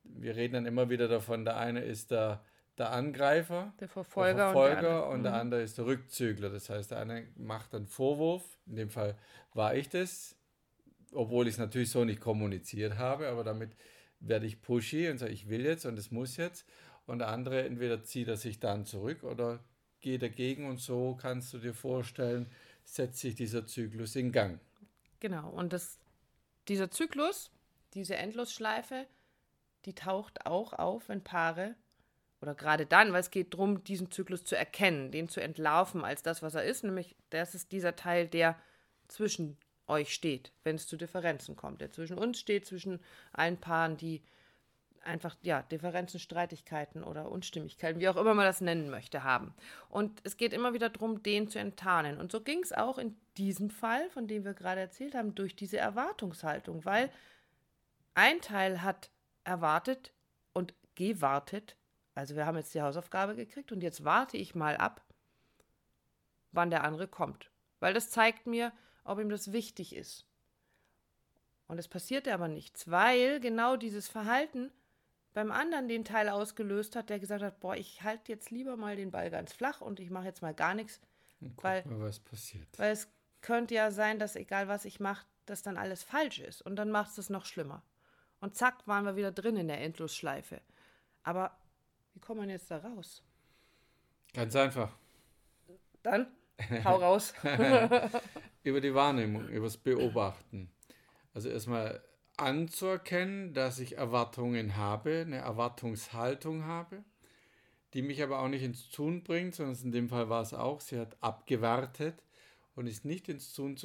wir 0.04 0.36
reden 0.36 0.54
dann 0.54 0.66
immer 0.66 0.90
wieder 0.90 1.08
davon, 1.08 1.46
der 1.46 1.58
eine 1.58 1.82
ist 1.82 2.12
der, 2.12 2.44
der 2.82 2.92
Angreifer, 2.94 3.74
der 3.80 3.88
Verfolger, 3.88 4.34
der 4.34 4.46
Verfolger 4.46 4.78
und, 4.78 4.82
der, 4.82 5.08
und 5.10 5.24
der 5.24 5.32
mhm. 5.34 5.40
andere 5.40 5.62
ist 5.62 5.78
der 5.78 5.86
Rückzügler. 5.86 6.50
Das 6.50 6.68
heißt, 6.68 6.90
der 6.90 6.98
eine 6.98 7.28
macht 7.38 7.76
einen 7.76 7.86
Vorwurf, 7.86 8.44
in 8.66 8.76
dem 8.76 8.90
Fall 8.90 9.16
war 9.54 9.76
ich 9.76 9.88
das, 9.88 10.36
obwohl 11.14 11.48
ich 11.48 11.54
es 11.54 11.60
natürlich 11.60 11.92
so 11.92 12.04
nicht 12.06 12.20
kommuniziert 12.20 12.98
habe, 12.98 13.28
aber 13.28 13.44
damit 13.44 13.76
werde 14.20 14.48
ich 14.48 14.64
pushy 14.64 15.10
und 15.10 15.20
sage, 15.20 15.32
ich 15.32 15.48
will 15.48 15.64
jetzt 15.64 15.86
und 15.86 16.00
es 16.00 16.10
muss 16.10 16.38
jetzt. 16.38 16.66
Und 17.06 17.20
der 17.20 17.28
andere, 17.28 17.64
entweder 17.64 18.04
zieht 18.04 18.28
er 18.28 18.38
sich 18.38 18.60
dann 18.60 18.88
zurück 18.88 19.24
oder 19.24 19.60
geht 20.00 20.24
dagegen 20.24 20.68
und 20.68 20.80
so 20.80 21.16
kannst 21.22 21.54
du 21.54 21.60
dir 21.60 21.76
vorstellen, 21.76 22.48
setzt 22.84 23.20
sich 23.20 23.36
dieser 23.36 23.68
Zyklus 23.68 24.16
in 24.16 24.32
Gang. 24.32 24.60
Genau, 25.20 25.52
und 25.52 25.72
das, 25.72 26.00
dieser 26.68 26.90
Zyklus, 26.90 27.52
diese 27.94 28.16
Endlosschleife, 28.16 29.06
die 29.86 29.94
taucht 29.94 30.48
auch 30.48 30.74
auf, 30.74 31.10
wenn 31.10 31.24
Paare, 31.24 31.76
oder 32.42 32.56
gerade 32.56 32.86
dann, 32.86 33.14
weil 33.14 33.22
es 33.22 33.32
geht 33.32 33.54
darum, 33.54 33.84
diesen 33.84 34.12
Zyklus 34.12 34.44
zu 34.44 34.58
erkennen, 34.58 35.12
den 35.12 35.30
zu 35.30 35.42
entlarven 35.42 36.04
als 36.04 36.24
das, 36.24 36.42
was 36.42 36.56
er 36.56 36.64
ist, 36.64 36.84
nämlich 36.84 37.16
das 37.30 37.56
ist 37.56 37.72
dieser 37.72 37.96
Teil, 37.96 38.28
der 38.28 38.58
zwischen 39.08 39.58
euch 39.88 40.14
steht, 40.14 40.52
wenn 40.64 40.76
es 40.76 40.88
zu 40.88 40.98
Differenzen 40.98 41.56
kommt, 41.56 41.82
der 41.82 41.92
zwischen 41.92 42.18
uns 42.18 42.40
steht, 42.40 42.66
zwischen 42.66 43.00
allen 43.34 43.58
Paaren, 43.58 43.98
die 43.98 44.24
einfach, 45.04 45.36
ja, 45.42 45.64
Differenzen, 45.64 46.20
Streitigkeiten 46.20 47.04
oder 47.04 47.32
Unstimmigkeiten, 47.32 48.00
wie 48.00 48.10
auch 48.10 48.16
immer 48.16 48.34
man 48.34 48.46
das 48.46 48.62
nennen 48.62 48.90
möchte, 48.90 49.24
haben. 49.24 49.54
Und 49.90 50.22
es 50.24 50.38
geht 50.38 50.54
immer 50.54 50.74
wieder 50.74 50.90
darum, 50.90 51.24
den 51.24 51.48
zu 51.50 51.60
enttarnen. 51.60 52.20
Und 52.20 52.32
so 52.32 52.42
ging 52.42 52.62
es 52.64 52.72
auch 52.72 52.98
in 52.98 53.16
diesem 53.38 53.70
Fall, 53.70 54.10
von 54.12 54.28
dem 54.28 54.46
wir 54.46 54.54
gerade 54.54 54.82
erzählt 54.82 55.16
haben, 55.16 55.36
durch 55.36 55.56
diese 55.56 55.78
Erwartungshaltung, 55.78 56.86
weil 56.86 57.10
ein 58.14 58.42
Teil 58.42 58.84
hat 58.84 59.10
erwartet 59.44 60.12
und 60.54 60.74
gewartet, 60.96 61.76
also 62.14 62.36
wir 62.36 62.46
haben 62.46 62.58
jetzt 62.58 62.74
die 62.74 62.82
Hausaufgabe 62.82 63.36
gekriegt 63.36 63.72
und 63.72 63.82
jetzt 63.82 64.04
warte 64.04 64.38
ich 64.38 64.56
mal 64.56 64.78
ab, 64.78 65.04
wann 66.52 66.70
der 66.70 66.84
andere 66.84 67.08
kommt. 67.08 67.52
Weil 67.80 67.94
das 67.94 68.10
zeigt 68.10 68.48
mir, 68.48 68.72
ob 69.04 69.20
ihm 69.20 69.30
das 69.30 69.52
wichtig 69.52 69.96
ist. 69.96 70.26
Und 71.68 71.78
es 71.78 71.88
passierte 71.88 72.34
aber 72.34 72.48
nichts, 72.48 72.92
weil 72.92 73.40
genau 73.40 73.78
dieses 73.78 74.10
Verhalten 74.10 74.72
beim 75.34 75.52
anderen 75.52 75.88
den 75.88 76.04
Teil 76.04 76.28
ausgelöst 76.28 76.98
hat, 76.98 77.10
der 77.10 77.20
gesagt 77.20 77.42
hat, 77.42 77.62
boah, 77.62 77.76
ich 77.76 78.04
halte 78.04 78.32
jetzt 78.32 78.52
lieber 78.52 78.76
mal 78.76 78.98
den 78.98 79.12
Ball 79.12 79.30
ganz 79.30 79.54
flach 79.54 79.80
und 79.80 80.02
ich 80.02 80.10
mache 80.10 80.26
jetzt 80.26 80.42
mal 80.42 80.54
gar 80.54 80.74
nichts. 80.74 81.00
weil, 81.62 81.86
mal, 81.86 82.02
was 82.02 82.20
passiert. 82.20 82.68
Weil 82.78 82.92
es 82.92 83.08
könnte 83.40 83.74
ja 83.74 83.92
sein, 83.92 84.20
dass 84.20 84.36
egal 84.36 84.68
was 84.68 84.84
ich 84.84 85.00
mache, 85.00 85.26
dass 85.46 85.62
dann 85.62 85.78
alles 85.78 86.04
falsch 86.04 86.40
ist. 86.40 86.62
Und 86.62 86.76
dann 86.76 86.92
macht 86.92 87.18
es 87.18 87.30
noch 87.30 87.46
schlimmer. 87.46 87.84
Und 88.42 88.56
zack, 88.56 88.86
waren 88.88 89.06
wir 89.06 89.16
wieder 89.16 89.32
drin 89.32 89.56
in 89.56 89.68
der 89.68 89.80
Endlosschleife. 89.80 90.62
Aber 91.24 91.58
wie 92.14 92.20
kommt 92.20 92.40
man 92.40 92.50
jetzt 92.50 92.70
da 92.70 92.78
raus? 92.78 93.24
Ganz 94.34 94.56
einfach. 94.56 94.92
Dann 96.04 96.28
hau 96.84 96.98
raus. 96.98 97.34
über 98.64 98.82
die 98.82 98.94
Wahrnehmung, 98.94 99.48
über 99.50 99.66
das 99.66 99.78
Beobachten. 99.78 100.70
Also 101.34 101.50
erstmal 101.50 102.02
anzuerkennen, 102.38 103.54
dass 103.54 103.80
ich 103.80 103.98
Erwartungen 103.98 104.78
habe, 104.78 105.24
eine 105.26 105.38
Erwartungshaltung 105.38 106.66
habe, 106.66 107.04
die 107.94 108.02
mich 108.02 108.24
aber 108.24 108.40
auch 108.40 108.48
nicht 108.48 108.64
ins 108.64 108.90
Tun 108.90 109.24
bringt, 109.24 109.56
sondern 109.56 109.78
in 109.84 109.92
dem 109.92 110.10
Fall 110.10 110.30
war 110.30 110.42
es 110.42 110.54
auch, 110.54 110.82
sie 110.82 110.98
hat 110.98 111.18
abgewartet 111.22 112.24
und 112.76 112.88
ist 112.88 113.06
nicht 113.06 113.30
ins 113.30 113.54
Tun 113.54 113.76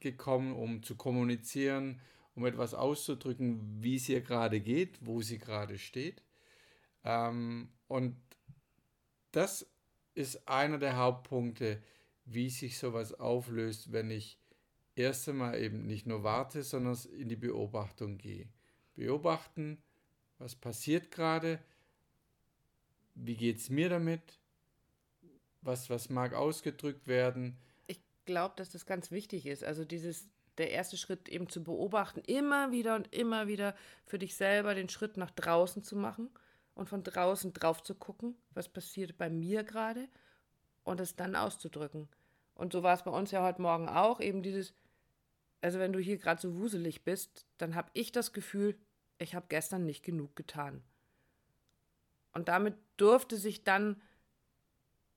gekommen, 0.00 0.54
um 0.54 0.82
zu 0.82 0.96
kommunizieren, 0.96 2.00
um 2.34 2.46
etwas 2.46 2.74
auszudrücken, 2.74 3.82
wie 3.82 3.96
es 3.96 4.08
ihr 4.08 4.20
gerade 4.20 4.60
geht, 4.60 4.98
wo 5.00 5.20
sie 5.20 5.38
gerade 5.38 5.78
steht. 5.78 6.22
Ähm, 7.04 7.68
und 7.88 8.16
das 9.32 9.66
ist 10.14 10.48
einer 10.48 10.78
der 10.78 10.96
Hauptpunkte, 10.96 11.82
wie 12.24 12.48
sich 12.50 12.78
sowas 12.78 13.12
auflöst, 13.14 13.92
wenn 13.92 14.10
ich 14.10 14.38
erst 14.94 15.28
einmal 15.28 15.60
eben 15.60 15.86
nicht 15.86 16.06
nur 16.06 16.22
warte, 16.22 16.62
sondern 16.62 16.96
in 17.18 17.28
die 17.28 17.36
Beobachtung 17.36 18.18
gehe. 18.18 18.48
Beobachten, 18.94 19.82
was 20.38 20.54
passiert 20.54 21.10
gerade, 21.10 21.58
wie 23.14 23.36
geht 23.36 23.58
es 23.58 23.70
mir 23.70 23.88
damit, 23.88 24.38
was, 25.60 25.90
was 25.90 26.10
mag 26.10 26.34
ausgedrückt 26.34 27.06
werden. 27.06 27.56
Ich 27.86 28.00
glaube, 28.24 28.54
dass 28.56 28.70
das 28.70 28.86
ganz 28.86 29.10
wichtig 29.10 29.46
ist. 29.46 29.64
Also 29.64 29.84
dieses, 29.84 30.28
der 30.58 30.70
erste 30.70 30.96
Schritt 30.96 31.28
eben 31.28 31.48
zu 31.48 31.62
beobachten, 31.62 32.20
immer 32.20 32.70
wieder 32.70 32.94
und 32.94 33.12
immer 33.12 33.48
wieder 33.48 33.74
für 34.06 34.18
dich 34.18 34.36
selber 34.36 34.74
den 34.74 34.88
Schritt 34.88 35.16
nach 35.16 35.30
draußen 35.30 35.82
zu 35.82 35.96
machen 35.96 36.30
und 36.74 36.88
von 36.88 37.02
draußen 37.02 37.52
drauf 37.52 37.82
zu 37.82 37.94
gucken, 37.94 38.36
was 38.50 38.68
passiert 38.68 39.16
bei 39.16 39.30
mir 39.30 39.64
gerade 39.64 40.08
und 40.82 41.00
es 41.00 41.16
dann 41.16 41.36
auszudrücken. 41.36 42.08
Und 42.54 42.72
so 42.72 42.82
war 42.82 42.94
es 42.94 43.02
bei 43.02 43.10
uns 43.10 43.30
ja 43.30 43.42
heute 43.42 43.62
Morgen 43.62 43.88
auch, 43.88 44.20
eben 44.20 44.42
dieses, 44.42 44.74
also 45.60 45.78
wenn 45.78 45.92
du 45.92 45.98
hier 45.98 46.18
gerade 46.18 46.40
so 46.40 46.56
wuselig 46.56 47.04
bist, 47.04 47.46
dann 47.58 47.74
habe 47.74 47.90
ich 47.94 48.12
das 48.12 48.32
Gefühl, 48.32 48.78
ich 49.18 49.34
habe 49.34 49.46
gestern 49.48 49.86
nicht 49.86 50.04
genug 50.04 50.36
getan. 50.36 50.82
Und 52.32 52.48
damit 52.48 52.74
durfte 52.96 53.36
sich 53.36 53.64
dann 53.64 54.00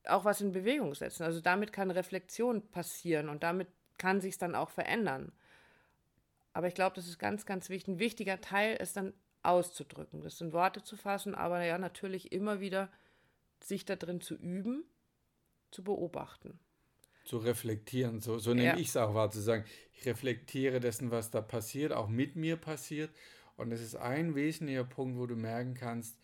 auch 0.05 0.23
was 0.23 0.41
in 0.41 0.51
Bewegung 0.51 0.93
setzen. 0.95 1.23
Also 1.23 1.41
damit 1.41 1.73
kann 1.73 1.91
Reflexion 1.91 2.69
passieren 2.69 3.29
und 3.29 3.43
damit 3.43 3.67
kann 3.97 4.21
sich 4.21 4.37
dann 4.37 4.55
auch 4.55 4.69
verändern. 4.69 5.31
Aber 6.53 6.67
ich 6.67 6.75
glaube, 6.75 6.95
das 6.95 7.07
ist 7.07 7.19
ganz, 7.19 7.45
ganz 7.45 7.69
wichtig. 7.69 7.95
Ein 7.95 7.99
wichtiger 7.99 8.39
Teil 8.41 8.77
ist 8.77 8.97
dann 8.97 9.13
auszudrücken, 9.47 10.21
das 10.21 10.41
in 10.41 10.53
Worte 10.53 10.83
zu 10.83 10.97
fassen, 10.97 11.35
aber 11.35 11.63
ja 11.63 11.77
natürlich 11.77 12.31
immer 12.31 12.59
wieder 12.59 12.89
sich 13.63 13.85
da 13.85 13.95
drin 13.95 14.21
zu 14.21 14.35
üben, 14.35 14.83
zu 15.71 15.83
beobachten 15.83 16.59
zu 17.27 17.37
reflektieren. 17.37 18.21
So, 18.21 18.39
so 18.39 18.53
nehme 18.53 18.67
ja. 18.67 18.77
ich 18.77 18.87
es 18.87 18.97
auch 18.97 19.13
wahr, 19.13 19.29
zu 19.29 19.41
sagen, 19.41 19.65
ich 19.93 20.05
reflektiere 20.05 20.79
dessen, 20.79 21.11
was 21.11 21.29
da 21.29 21.41
passiert, 21.41 21.91
auch 21.91 22.07
mit 22.07 22.35
mir 22.35 22.55
passiert. 22.55 23.11
Und 23.57 23.69
das 23.69 23.81
ist 23.81 23.95
ein 23.95 24.35
wesentlicher 24.35 24.83
Punkt, 24.83 25.17
wo 25.17 25.25
du 25.25 25.35
merken 25.35 25.73
kannst, 25.73 26.17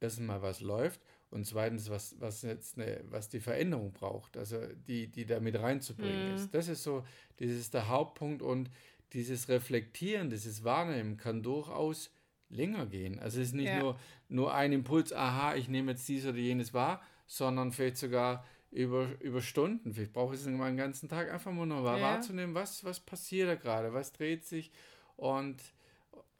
erstens 0.00 0.26
mal, 0.26 0.42
was 0.42 0.60
läuft 0.60 1.00
und 1.30 1.46
zweitens, 1.46 1.90
was, 1.90 2.18
was 2.20 2.42
jetzt 2.42 2.78
eine, 2.78 3.02
was 3.08 3.28
die 3.28 3.40
Veränderung 3.40 3.92
braucht, 3.92 4.36
also 4.36 4.58
die, 4.86 5.08
die 5.08 5.26
da 5.26 5.40
mit 5.40 5.60
reinzubringen 5.60 6.30
mhm. 6.30 6.34
ist. 6.36 6.54
Das 6.54 6.68
ist 6.68 6.82
so, 6.82 7.04
das 7.36 7.50
ist 7.50 7.74
der 7.74 7.88
Hauptpunkt 7.88 8.40
und 8.40 8.70
dieses 9.12 9.48
Reflektieren, 9.48 10.30
dieses 10.30 10.64
Wahrnehmen 10.64 11.16
kann 11.16 11.42
durchaus 11.42 12.10
länger 12.50 12.86
gehen. 12.86 13.18
Also 13.18 13.40
es 13.40 13.48
ist 13.48 13.54
nicht 13.54 13.68
ja. 13.68 13.80
nur, 13.80 13.98
nur 14.28 14.54
ein 14.54 14.72
Impuls, 14.72 15.12
aha, 15.12 15.54
ich 15.54 15.68
nehme 15.68 15.92
jetzt 15.92 16.08
dies 16.08 16.26
oder 16.26 16.38
jenes 16.38 16.74
wahr, 16.74 17.02
sondern 17.26 17.72
vielleicht 17.72 17.98
sogar 17.98 18.44
über, 18.70 19.08
über 19.20 19.40
Stunden. 19.40 19.94
Vielleicht 19.94 20.12
brauche 20.12 20.34
ich 20.34 20.40
es 20.40 20.46
mal 20.46 20.66
einen 20.66 20.76
ganzen 20.76 21.08
Tag 21.08 21.30
einfach 21.30 21.52
nur 21.52 21.66
ja. 21.66 22.00
wahrzunehmen, 22.00 22.54
was, 22.54 22.84
was 22.84 23.00
passiert 23.00 23.48
da 23.48 23.54
gerade, 23.54 23.92
was 23.92 24.12
dreht 24.12 24.44
sich 24.44 24.70
und 25.16 25.56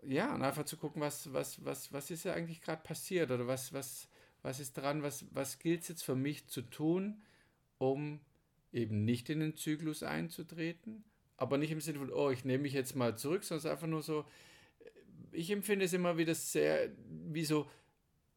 ja, 0.03 0.33
und 0.35 0.43
einfach 0.43 0.65
zu 0.65 0.77
gucken, 0.77 1.03
was, 1.03 1.33
was, 1.33 1.65
was, 1.65 1.93
was 1.93 2.11
ist 2.11 2.25
ja 2.25 2.33
eigentlich 2.33 2.61
gerade 2.61 2.83
passiert 2.83 3.31
oder 3.31 3.47
was, 3.47 3.73
was, 3.73 4.09
was 4.43 4.61
ist 4.61 4.75
dran, 4.75 5.03
was, 5.03 5.25
was 5.33 5.59
gilt 5.59 5.83
es 5.83 5.88
jetzt 5.88 6.05
für 6.05 6.15
mich 6.15 6.47
zu 6.47 6.62
tun, 6.62 7.21
um 7.79 8.21
eben 8.73 9.05
nicht 9.05 9.29
in 9.29 9.41
den 9.41 9.57
Zyklus 9.57 10.03
einzutreten, 10.05 11.05
aber 11.37 11.59
nicht 11.59 11.73
im 11.73 11.81
Sinne 11.81 11.99
von, 11.99 12.12
oh, 12.12 12.31
ich 12.31 12.45
nehme 12.45 12.62
mich 12.62 12.75
jetzt 12.75 12.95
mal 12.95 13.17
zurück, 13.17 13.43
sondern 13.43 13.73
einfach 13.73 13.87
nur 13.88 14.03
so, 14.03 14.25
ich 15.32 15.50
empfinde 15.50 15.85
es 15.85 15.92
immer 15.92 16.16
wieder 16.16 16.35
sehr, 16.35 16.90
wie 17.08 17.44
so, 17.44 17.68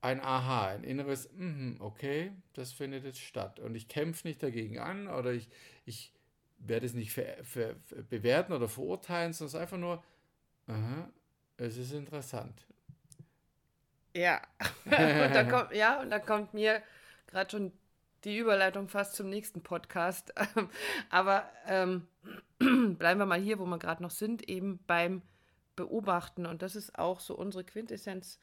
ein 0.01 0.19
Aha, 0.19 0.69
ein 0.69 0.83
inneres, 0.83 1.29
mm, 1.33 1.75
okay, 1.79 2.31
das 2.53 2.71
findet 2.71 3.05
jetzt 3.05 3.19
statt. 3.19 3.59
Und 3.59 3.75
ich 3.75 3.87
kämpfe 3.87 4.27
nicht 4.27 4.41
dagegen 4.41 4.79
an 4.79 5.07
oder 5.07 5.31
ich, 5.31 5.47
ich 5.85 6.11
werde 6.57 6.87
es 6.87 6.93
nicht 6.93 7.13
ver, 7.13 7.43
ver, 7.43 7.75
ver, 7.83 8.01
bewerten 8.03 8.53
oder 8.53 8.67
verurteilen, 8.67 9.33
sondern 9.33 9.61
einfach 9.61 9.77
nur, 9.77 10.03
aha, 10.67 11.09
es 11.57 11.77
ist 11.77 11.93
interessant. 11.93 12.65
Ja, 14.15 14.41
und 14.85 14.91
da 14.91 15.43
kommt, 15.43 15.73
ja, 15.73 16.01
und 16.01 16.09
da 16.09 16.19
kommt 16.19 16.53
mir 16.53 16.81
gerade 17.27 17.49
schon 17.49 17.71
die 18.23 18.37
Überleitung 18.37 18.87
fast 18.87 19.15
zum 19.15 19.29
nächsten 19.29 19.61
Podcast. 19.61 20.33
Aber 21.09 21.49
ähm, 21.67 22.07
bleiben 22.59 23.19
wir 23.19 23.25
mal 23.25 23.39
hier, 23.39 23.59
wo 23.59 23.65
wir 23.65 23.79
gerade 23.79 24.03
noch 24.03 24.11
sind, 24.11 24.47
eben 24.49 24.79
beim 24.85 25.21
Beobachten. 25.75 26.45
Und 26.45 26.61
das 26.61 26.75
ist 26.75 26.97
auch 26.97 27.19
so 27.19 27.35
unsere 27.35 27.63
Quintessenz 27.63 28.39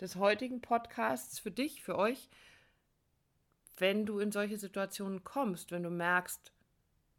des 0.00 0.16
heutigen 0.16 0.60
Podcasts 0.60 1.38
für 1.38 1.50
dich, 1.50 1.82
für 1.82 1.96
euch, 1.96 2.28
wenn 3.76 4.06
du 4.06 4.18
in 4.18 4.32
solche 4.32 4.56
Situationen 4.56 5.24
kommst, 5.24 5.70
wenn 5.72 5.82
du 5.82 5.90
merkst, 5.90 6.52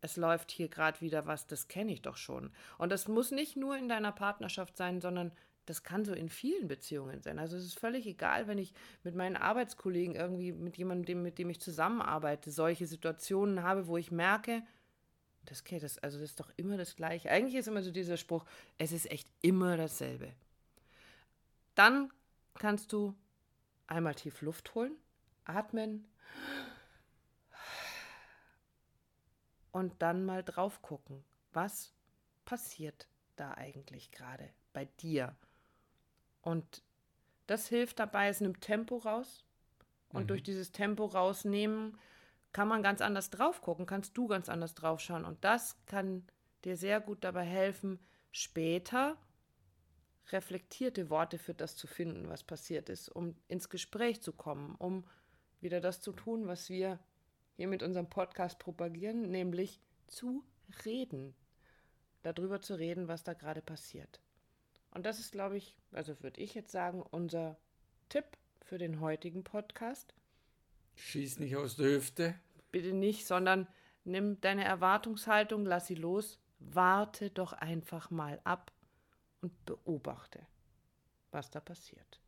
es 0.02 0.18
läuft 0.18 0.52
hier 0.52 0.70
gerade 0.70 1.02
wieder 1.02 1.26
was, 1.26 1.48
das 1.48 1.68
kenne 1.68 1.92
ich 1.92 2.02
doch 2.02 2.18
schon. 2.18 2.52
Und 2.78 2.92
das 2.92 3.08
muss 3.08 3.32
nicht 3.32 3.58
nur 3.58 3.76
in 3.76 3.90
deiner 3.90 4.12
Partnerschaft 4.12 4.78
sein, 4.78 5.02
sondern 5.02 5.32
das 5.66 5.84
kann 5.84 6.06
so 6.06 6.14
in 6.14 6.30
vielen 6.30 6.68
Beziehungen 6.68 7.22
sein. 7.22 7.40
Also 7.40 7.58
es 7.58 7.66
ist 7.66 7.80
völlig 7.80 8.06
egal, 8.06 8.48
wenn 8.48 8.60
ich 8.60 8.74
mit 9.04 9.16
meinen 9.16 9.36
Arbeitskollegen 9.36 10.16
irgendwie, 10.16 10.52
mit 10.52 10.78
jemandem, 10.78 11.24
mit 11.24 11.40
dem 11.40 11.50
ich 11.50 11.60
zusammenarbeite, 11.60 12.52
solche 12.52 12.86
Situationen 12.86 13.64
habe, 13.64 13.88
wo 13.88 13.98
ich 13.98 14.12
merke, 14.12 14.62
das, 15.46 15.62
okay, 15.62 15.80
das, 15.80 15.98
also 16.00 16.20
das 16.20 16.32
ist 16.32 16.40
doch 16.40 16.52
immer 16.58 16.78
das 16.78 16.96
Gleiche. 16.96 17.30
Eigentlich 17.30 17.56
ist 17.56 17.68
immer 17.68 17.84
so 17.84 17.92
dieser 17.92 18.18
Spruch, 18.18 18.46
es 18.78 18.92
ist 18.92 19.10
echt 19.10 19.28
immer 19.42 19.78
dasselbe. 19.78 20.34
Dann 21.75 22.12
kannst 22.56 22.94
du 22.94 23.16
einmal 23.88 24.16
tief 24.16 24.42
Luft 24.42 24.75
holen, 24.75 24.96
atmen 25.46 26.08
und 29.72 30.02
dann 30.02 30.25
mal 30.25 30.44
drauf 30.44 30.82
gucken, 30.82 31.24
was 31.52 31.94
passiert 32.46 33.08
da 33.36 33.54
eigentlich 33.56 34.12
gerade 34.12 34.50
bei 34.72 34.86
dir. 34.86 35.36
Und 36.42 36.84
das 37.48 37.68
hilft 37.68 38.00
dabei, 38.00 38.30
es 38.30 38.40
nimmt 38.40 38.62
Tempo 38.62 38.98
raus. 38.98 39.44
Und 40.10 40.24
mhm. 40.24 40.28
durch 40.28 40.44
dieses 40.44 40.72
Tempo 40.72 41.06
rausnehmen 41.06 41.98
kann 42.56 42.70
man 42.70 42.84
ganz 42.84 43.02
anders 43.02 43.32
drauf 43.32 43.60
gucken, 43.60 43.86
kannst 43.86 44.18
du 44.18 44.30
ganz 44.30 44.48
anders 44.48 44.76
drauf 44.76 45.02
schauen. 45.02 45.26
Und 45.26 45.44
das 45.44 45.76
kann 45.88 46.26
dir 46.64 46.78
sehr 46.78 47.02
gut 47.02 47.26
dabei 47.26 47.44
helfen, 47.44 48.00
später 48.32 49.18
reflektierte 50.30 51.10
Worte 51.10 51.38
für 51.38 51.54
das 51.54 51.76
zu 51.76 51.86
finden, 51.86 52.30
was 52.30 52.46
passiert 52.46 52.88
ist, 52.88 53.10
um 53.10 53.36
ins 53.50 53.68
Gespräch 53.68 54.22
zu 54.22 54.32
kommen, 54.32 54.76
um 54.76 55.04
wieder 55.60 55.82
das 55.82 56.00
zu 56.00 56.14
tun, 56.14 56.48
was 56.48 56.70
wir 56.70 56.98
hier 57.58 57.68
mit 57.68 57.84
unserem 57.84 58.10
Podcast 58.10 58.58
propagieren, 58.58 59.30
nämlich 59.32 59.82
zu 60.08 60.42
reden. 60.86 61.36
Darüber 62.24 62.62
zu 62.62 62.76
reden, 62.76 63.10
was 63.10 63.26
da 63.26 63.34
gerade 63.34 63.62
passiert. 63.62 64.22
Und 64.92 65.06
das 65.06 65.20
ist, 65.20 65.34
glaube 65.34 65.58
ich, 65.58 65.76
also 65.92 66.24
würde 66.24 66.40
ich 66.40 66.54
jetzt 66.54 66.72
sagen, 66.72 67.02
unser 67.02 67.58
Tipp 68.08 68.38
für 68.62 68.78
den 68.78 69.02
heutigen 69.02 69.44
Podcast. 69.44 70.14
Schieß 70.96 71.40
nicht 71.40 71.58
aus 71.58 71.76
der 71.76 71.88
Hüfte. 71.88 72.36
Bitte 72.75 72.91
nicht, 72.91 73.25
sondern 73.25 73.70
nimm 74.03 74.41
deine 74.41 74.65
Erwartungshaltung, 74.65 75.65
lass 75.65 75.88
sie 75.88 75.96
los, 75.96 76.41
warte 76.60 77.29
doch 77.29 77.53
einfach 77.53 78.12
mal 78.12 78.41
ab 78.44 78.74
und 79.39 79.65
beobachte, 79.65 80.46
was 81.32 81.50
da 81.50 81.62
passiert. 81.62 82.20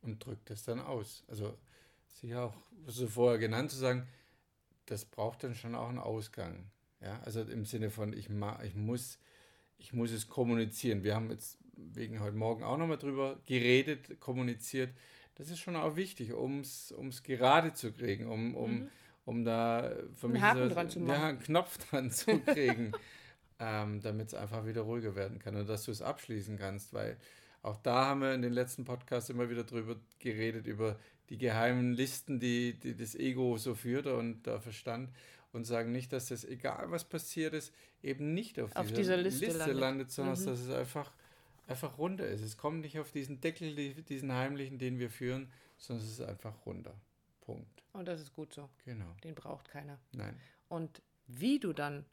Und 0.00 0.24
drück 0.24 0.38
das 0.46 0.62
dann 0.62 0.80
aus. 0.80 1.24
Also 1.28 1.58
sich 2.06 2.34
auch, 2.34 2.54
was 2.86 2.96
du 2.96 3.06
vorher 3.06 3.38
genannt 3.38 3.70
zu 3.70 3.76
sagen, 3.76 4.08
das 4.86 5.04
braucht 5.04 5.44
dann 5.44 5.54
schon 5.54 5.74
auch 5.74 5.90
einen 5.90 5.98
Ausgang. 5.98 6.70
Ja, 7.02 7.20
also 7.24 7.42
im 7.42 7.66
Sinne 7.66 7.90
von, 7.90 8.14
ich, 8.14 8.30
ma, 8.30 8.62
ich, 8.62 8.74
muss, 8.74 9.18
ich 9.76 9.92
muss 9.92 10.10
es 10.10 10.26
kommunizieren. 10.26 11.04
Wir 11.04 11.16
haben 11.16 11.30
jetzt 11.30 11.58
wegen 11.74 12.20
heute 12.20 12.38
Morgen 12.38 12.62
auch 12.62 12.78
nochmal 12.78 12.96
drüber 12.96 13.42
geredet, 13.44 14.18
kommuniziert. 14.20 14.94
Das 15.34 15.50
ist 15.50 15.58
schon 15.58 15.76
auch 15.76 15.96
wichtig, 15.96 16.32
um 16.32 16.60
es 16.60 17.22
gerade 17.22 17.74
zu 17.74 17.92
kriegen, 17.92 18.30
um, 18.30 18.54
um, 18.54 18.70
mhm. 18.70 18.90
Um 19.24 19.44
da 19.44 19.90
für 20.14 20.26
einen 20.26 20.32
mich 20.34 20.42
Haken 20.42 20.68
so, 20.68 20.74
dran 20.74 20.90
zu 20.90 21.00
machen. 21.00 21.20
Ja, 21.20 21.28
einen 21.28 21.38
Knopf 21.40 21.78
dran 21.90 22.10
zu 22.10 22.38
kriegen, 22.40 22.92
ähm, 23.58 24.00
damit 24.00 24.28
es 24.28 24.34
einfach 24.34 24.66
wieder 24.66 24.82
ruhiger 24.82 25.14
werden 25.14 25.38
kann 25.38 25.56
und 25.56 25.68
dass 25.68 25.84
du 25.84 25.90
es 25.92 26.02
abschließen 26.02 26.58
kannst, 26.58 26.92
weil 26.92 27.16
auch 27.62 27.76
da 27.76 28.06
haben 28.06 28.20
wir 28.22 28.34
in 28.34 28.42
den 28.42 28.52
letzten 28.52 28.84
Podcasts 28.84 29.30
immer 29.30 29.48
wieder 29.48 29.62
drüber 29.64 29.96
geredet, 30.18 30.66
über 30.66 30.98
die 31.30 31.38
geheimen 31.38 31.92
Listen, 31.92 32.40
die, 32.40 32.74
die 32.74 32.96
das 32.96 33.14
Ego 33.14 33.56
so 33.56 33.74
führt 33.76 34.06
und 34.08 34.42
der 34.46 34.60
Verstand 34.60 35.10
und 35.52 35.64
sagen 35.64 35.92
nicht, 35.92 36.12
dass 36.12 36.26
das, 36.26 36.44
egal 36.44 36.90
was 36.90 37.04
passiert 37.04 37.54
ist, 37.54 37.72
eben 38.02 38.34
nicht 38.34 38.58
auf, 38.58 38.74
Auf 38.74 38.86
dieser, 38.88 38.98
dieser 39.02 39.16
Liste 39.18 39.44
Liste, 39.44 39.58
landet. 39.60 39.78
landet, 39.78 40.10
sondern 40.10 40.40
Mhm. 40.40 40.44
dass 40.46 40.58
es 40.60 40.70
einfach, 40.70 41.12
einfach 41.68 41.98
runter 41.98 42.26
ist. 42.26 42.40
Es 42.42 42.56
kommt 42.56 42.80
nicht 42.80 42.98
auf 42.98 43.12
diesen 43.12 43.40
Deckel, 43.40 43.76
die- 43.76 44.02
diesen 44.02 44.32
heimlichen, 44.32 44.78
den 44.78 44.98
wir 44.98 45.08
führen, 45.10 45.48
sondern 45.78 46.04
es 46.04 46.12
ist 46.12 46.20
einfach 46.20 46.54
runter. 46.66 46.94
Punkt. 47.42 47.81
Und 47.92 48.06
das 48.06 48.20
ist 48.20 48.32
gut 48.32 48.52
so. 48.52 48.70
Genau. 48.84 49.14
Den 49.22 49.34
braucht 49.34 49.68
keiner. 49.68 49.98
Nein. 50.12 50.38
Und 50.68 51.02
wie 51.26 51.58
du 51.58 51.72
dann 51.72 52.04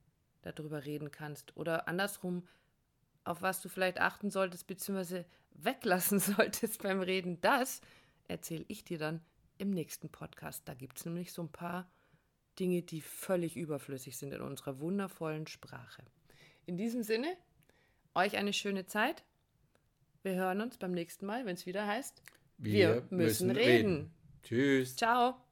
darüber 0.41 0.85
reden 0.85 1.11
kannst 1.11 1.55
oder 1.57 1.87
andersrum, 1.87 2.47
auf 3.23 3.41
was 3.41 3.61
du 3.61 3.69
vielleicht 3.69 3.99
achten 3.99 4.31
solltest, 4.31 4.67
beziehungsweise 4.67 5.25
weglassen 5.51 6.19
solltest 6.19 6.81
beim 6.81 7.01
Reden, 7.01 7.39
das 7.41 7.81
erzähle 8.27 8.65
ich 8.67 8.83
dir 8.83 8.97
dann 8.97 9.21
im 9.57 9.71
nächsten 9.71 10.09
Podcast. 10.09 10.67
Da 10.67 10.73
gibt 10.73 10.97
es 10.97 11.05
nämlich 11.05 11.31
so 11.31 11.43
ein 11.43 11.51
paar 11.51 11.89
Dinge, 12.59 12.81
die 12.81 13.01
völlig 13.01 13.55
überflüssig 13.55 14.17
sind 14.17 14.33
in 14.33 14.41
unserer 14.41 14.79
wundervollen 14.79 15.47
Sprache. 15.47 16.03
In 16.65 16.77
diesem 16.77 17.03
Sinne, 17.03 17.35
euch 18.15 18.37
eine 18.37 18.53
schöne 18.53 18.85
Zeit. 18.85 19.23
Wir 20.23 20.35
hören 20.35 20.61
uns 20.61 20.77
beim 20.77 20.91
nächsten 20.91 21.25
Mal, 21.25 21.45
wenn 21.45 21.55
es 21.55 21.65
wieder 21.65 21.87
heißt, 21.87 22.21
Wir 22.57 23.07
müssen 23.09 23.51
reden. 23.51 24.11
Tschüss. 24.43 24.95
Ciao. 24.95 25.48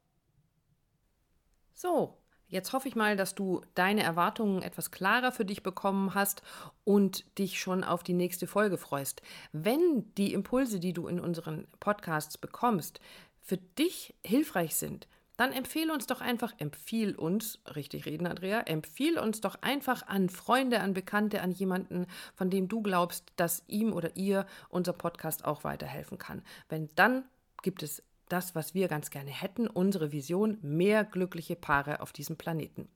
So, 1.79 2.17
jetzt 2.47 2.73
hoffe 2.73 2.87
ich 2.87 2.95
mal, 2.95 3.15
dass 3.15 3.35
du 3.35 3.61
deine 3.75 4.01
Erwartungen 4.01 4.63
etwas 4.63 4.89
klarer 4.89 5.31
für 5.31 5.45
dich 5.45 5.61
bekommen 5.61 6.15
hast 6.15 6.41
und 6.83 7.37
dich 7.37 7.59
schon 7.59 7.83
auf 7.83 8.01
die 8.01 8.15
nächste 8.15 8.47
Folge 8.47 8.79
freust. 8.79 9.21
Wenn 9.51 10.11
die 10.15 10.33
Impulse, 10.33 10.79
die 10.79 10.91
du 10.91 11.07
in 11.07 11.19
unseren 11.19 11.67
Podcasts 11.79 12.39
bekommst, 12.39 12.99
für 13.43 13.57
dich 13.57 14.15
hilfreich 14.25 14.75
sind, 14.75 15.07
dann 15.35 15.51
empfehle 15.53 15.93
uns 15.93 16.07
doch 16.07 16.19
einfach, 16.19 16.51
empfiehl 16.57 17.13
uns, 17.13 17.59
richtig 17.75 18.07
reden, 18.07 18.25
Andrea, 18.25 18.61
empfiehl 18.61 19.19
uns 19.19 19.39
doch 19.39 19.61
einfach 19.61 20.07
an 20.07 20.29
Freunde, 20.29 20.79
an 20.79 20.95
Bekannte, 20.95 21.43
an 21.43 21.51
jemanden, 21.51 22.07
von 22.33 22.49
dem 22.49 22.67
du 22.67 22.81
glaubst, 22.81 23.31
dass 23.35 23.63
ihm 23.67 23.93
oder 23.93 24.17
ihr 24.17 24.47
unser 24.69 24.93
Podcast 24.93 25.45
auch 25.45 25.63
weiterhelfen 25.63 26.17
kann. 26.17 26.41
Wenn 26.69 26.89
dann 26.95 27.23
gibt 27.61 27.83
es 27.83 28.01
das, 28.29 28.55
was 28.55 28.73
wir 28.73 28.87
ganz 28.87 29.09
gerne 29.09 29.31
hätten, 29.31 29.67
unsere 29.67 30.11
Vision, 30.11 30.57
mehr 30.61 31.03
glückliche 31.03 31.55
Paare 31.55 32.01
auf 32.01 32.13
diesem 32.13 32.37
Planeten. 32.37 32.87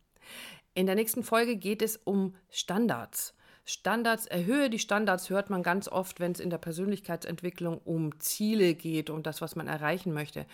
In 0.74 0.86
der 0.86 0.96
nächsten 0.96 1.24
Folge 1.24 1.58
geht 1.58 1.82
es 1.82 1.98
um 1.98 2.36
Standards. 2.50 3.34
Standards, 3.66 4.26
erhöhe 4.26 4.70
die 4.70 4.80
Standards, 4.80 5.30
hört 5.30 5.50
man 5.50 5.64
ganz 5.64 5.88
oft, 5.88 6.20
wenn 6.20 6.32
es 6.32 6.40
in 6.40 6.50
der 6.50 6.58
Persönlichkeitsentwicklung 6.58 7.80
um 7.80 8.20
Ziele 8.20 8.74
geht, 8.74 9.10
um 9.10 9.24
das, 9.24 9.42
was 9.42 9.56
man 9.56 9.68
erreichen 9.68 10.14
möchte. 10.14 10.46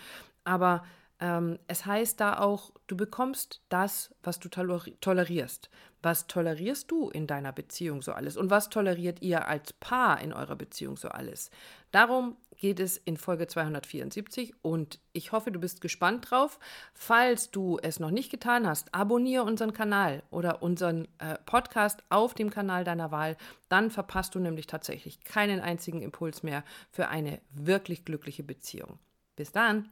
Aber 0.44 0.84
ähm, 1.20 1.58
es 1.66 1.84
heißt 1.86 2.20
da 2.20 2.38
auch, 2.38 2.72
du 2.86 2.96
bekommst 2.96 3.62
das, 3.68 4.14
was 4.22 4.38
du 4.38 4.48
toleri- 4.48 4.96
tolerierst. 5.00 5.68
Was 6.00 6.28
tolerierst 6.28 6.90
du 6.92 7.10
in 7.10 7.26
deiner 7.26 7.52
Beziehung 7.52 8.02
so 8.02 8.12
alles? 8.12 8.36
Und 8.36 8.50
was 8.50 8.68
toleriert 8.68 9.20
ihr 9.20 9.48
als 9.48 9.72
Paar 9.72 10.20
in 10.20 10.32
eurer 10.32 10.54
Beziehung 10.54 10.96
so 10.96 11.08
alles? 11.08 11.50
Darum 11.90 12.36
geht 12.56 12.78
es 12.78 12.96
in 12.96 13.16
Folge 13.16 13.48
274 13.48 14.54
und 14.62 15.00
ich 15.12 15.32
hoffe, 15.32 15.50
du 15.50 15.58
bist 15.58 15.80
gespannt 15.80 16.30
drauf. 16.30 16.60
Falls 16.94 17.50
du 17.50 17.78
es 17.82 17.98
noch 17.98 18.12
nicht 18.12 18.30
getan 18.30 18.66
hast, 18.68 18.94
abonniere 18.94 19.42
unseren 19.42 19.72
Kanal 19.72 20.22
oder 20.30 20.62
unseren 20.62 21.08
äh, 21.18 21.36
Podcast 21.46 22.04
auf 22.10 22.34
dem 22.34 22.50
Kanal 22.50 22.84
deiner 22.84 23.10
Wahl. 23.10 23.36
Dann 23.68 23.90
verpasst 23.90 24.36
du 24.36 24.38
nämlich 24.38 24.68
tatsächlich 24.68 25.24
keinen 25.24 25.58
einzigen 25.58 26.00
Impuls 26.00 26.44
mehr 26.44 26.62
für 26.90 27.08
eine 27.08 27.40
wirklich 27.50 28.04
glückliche 28.04 28.44
Beziehung. 28.44 29.00
Bis 29.34 29.50
dann! 29.50 29.90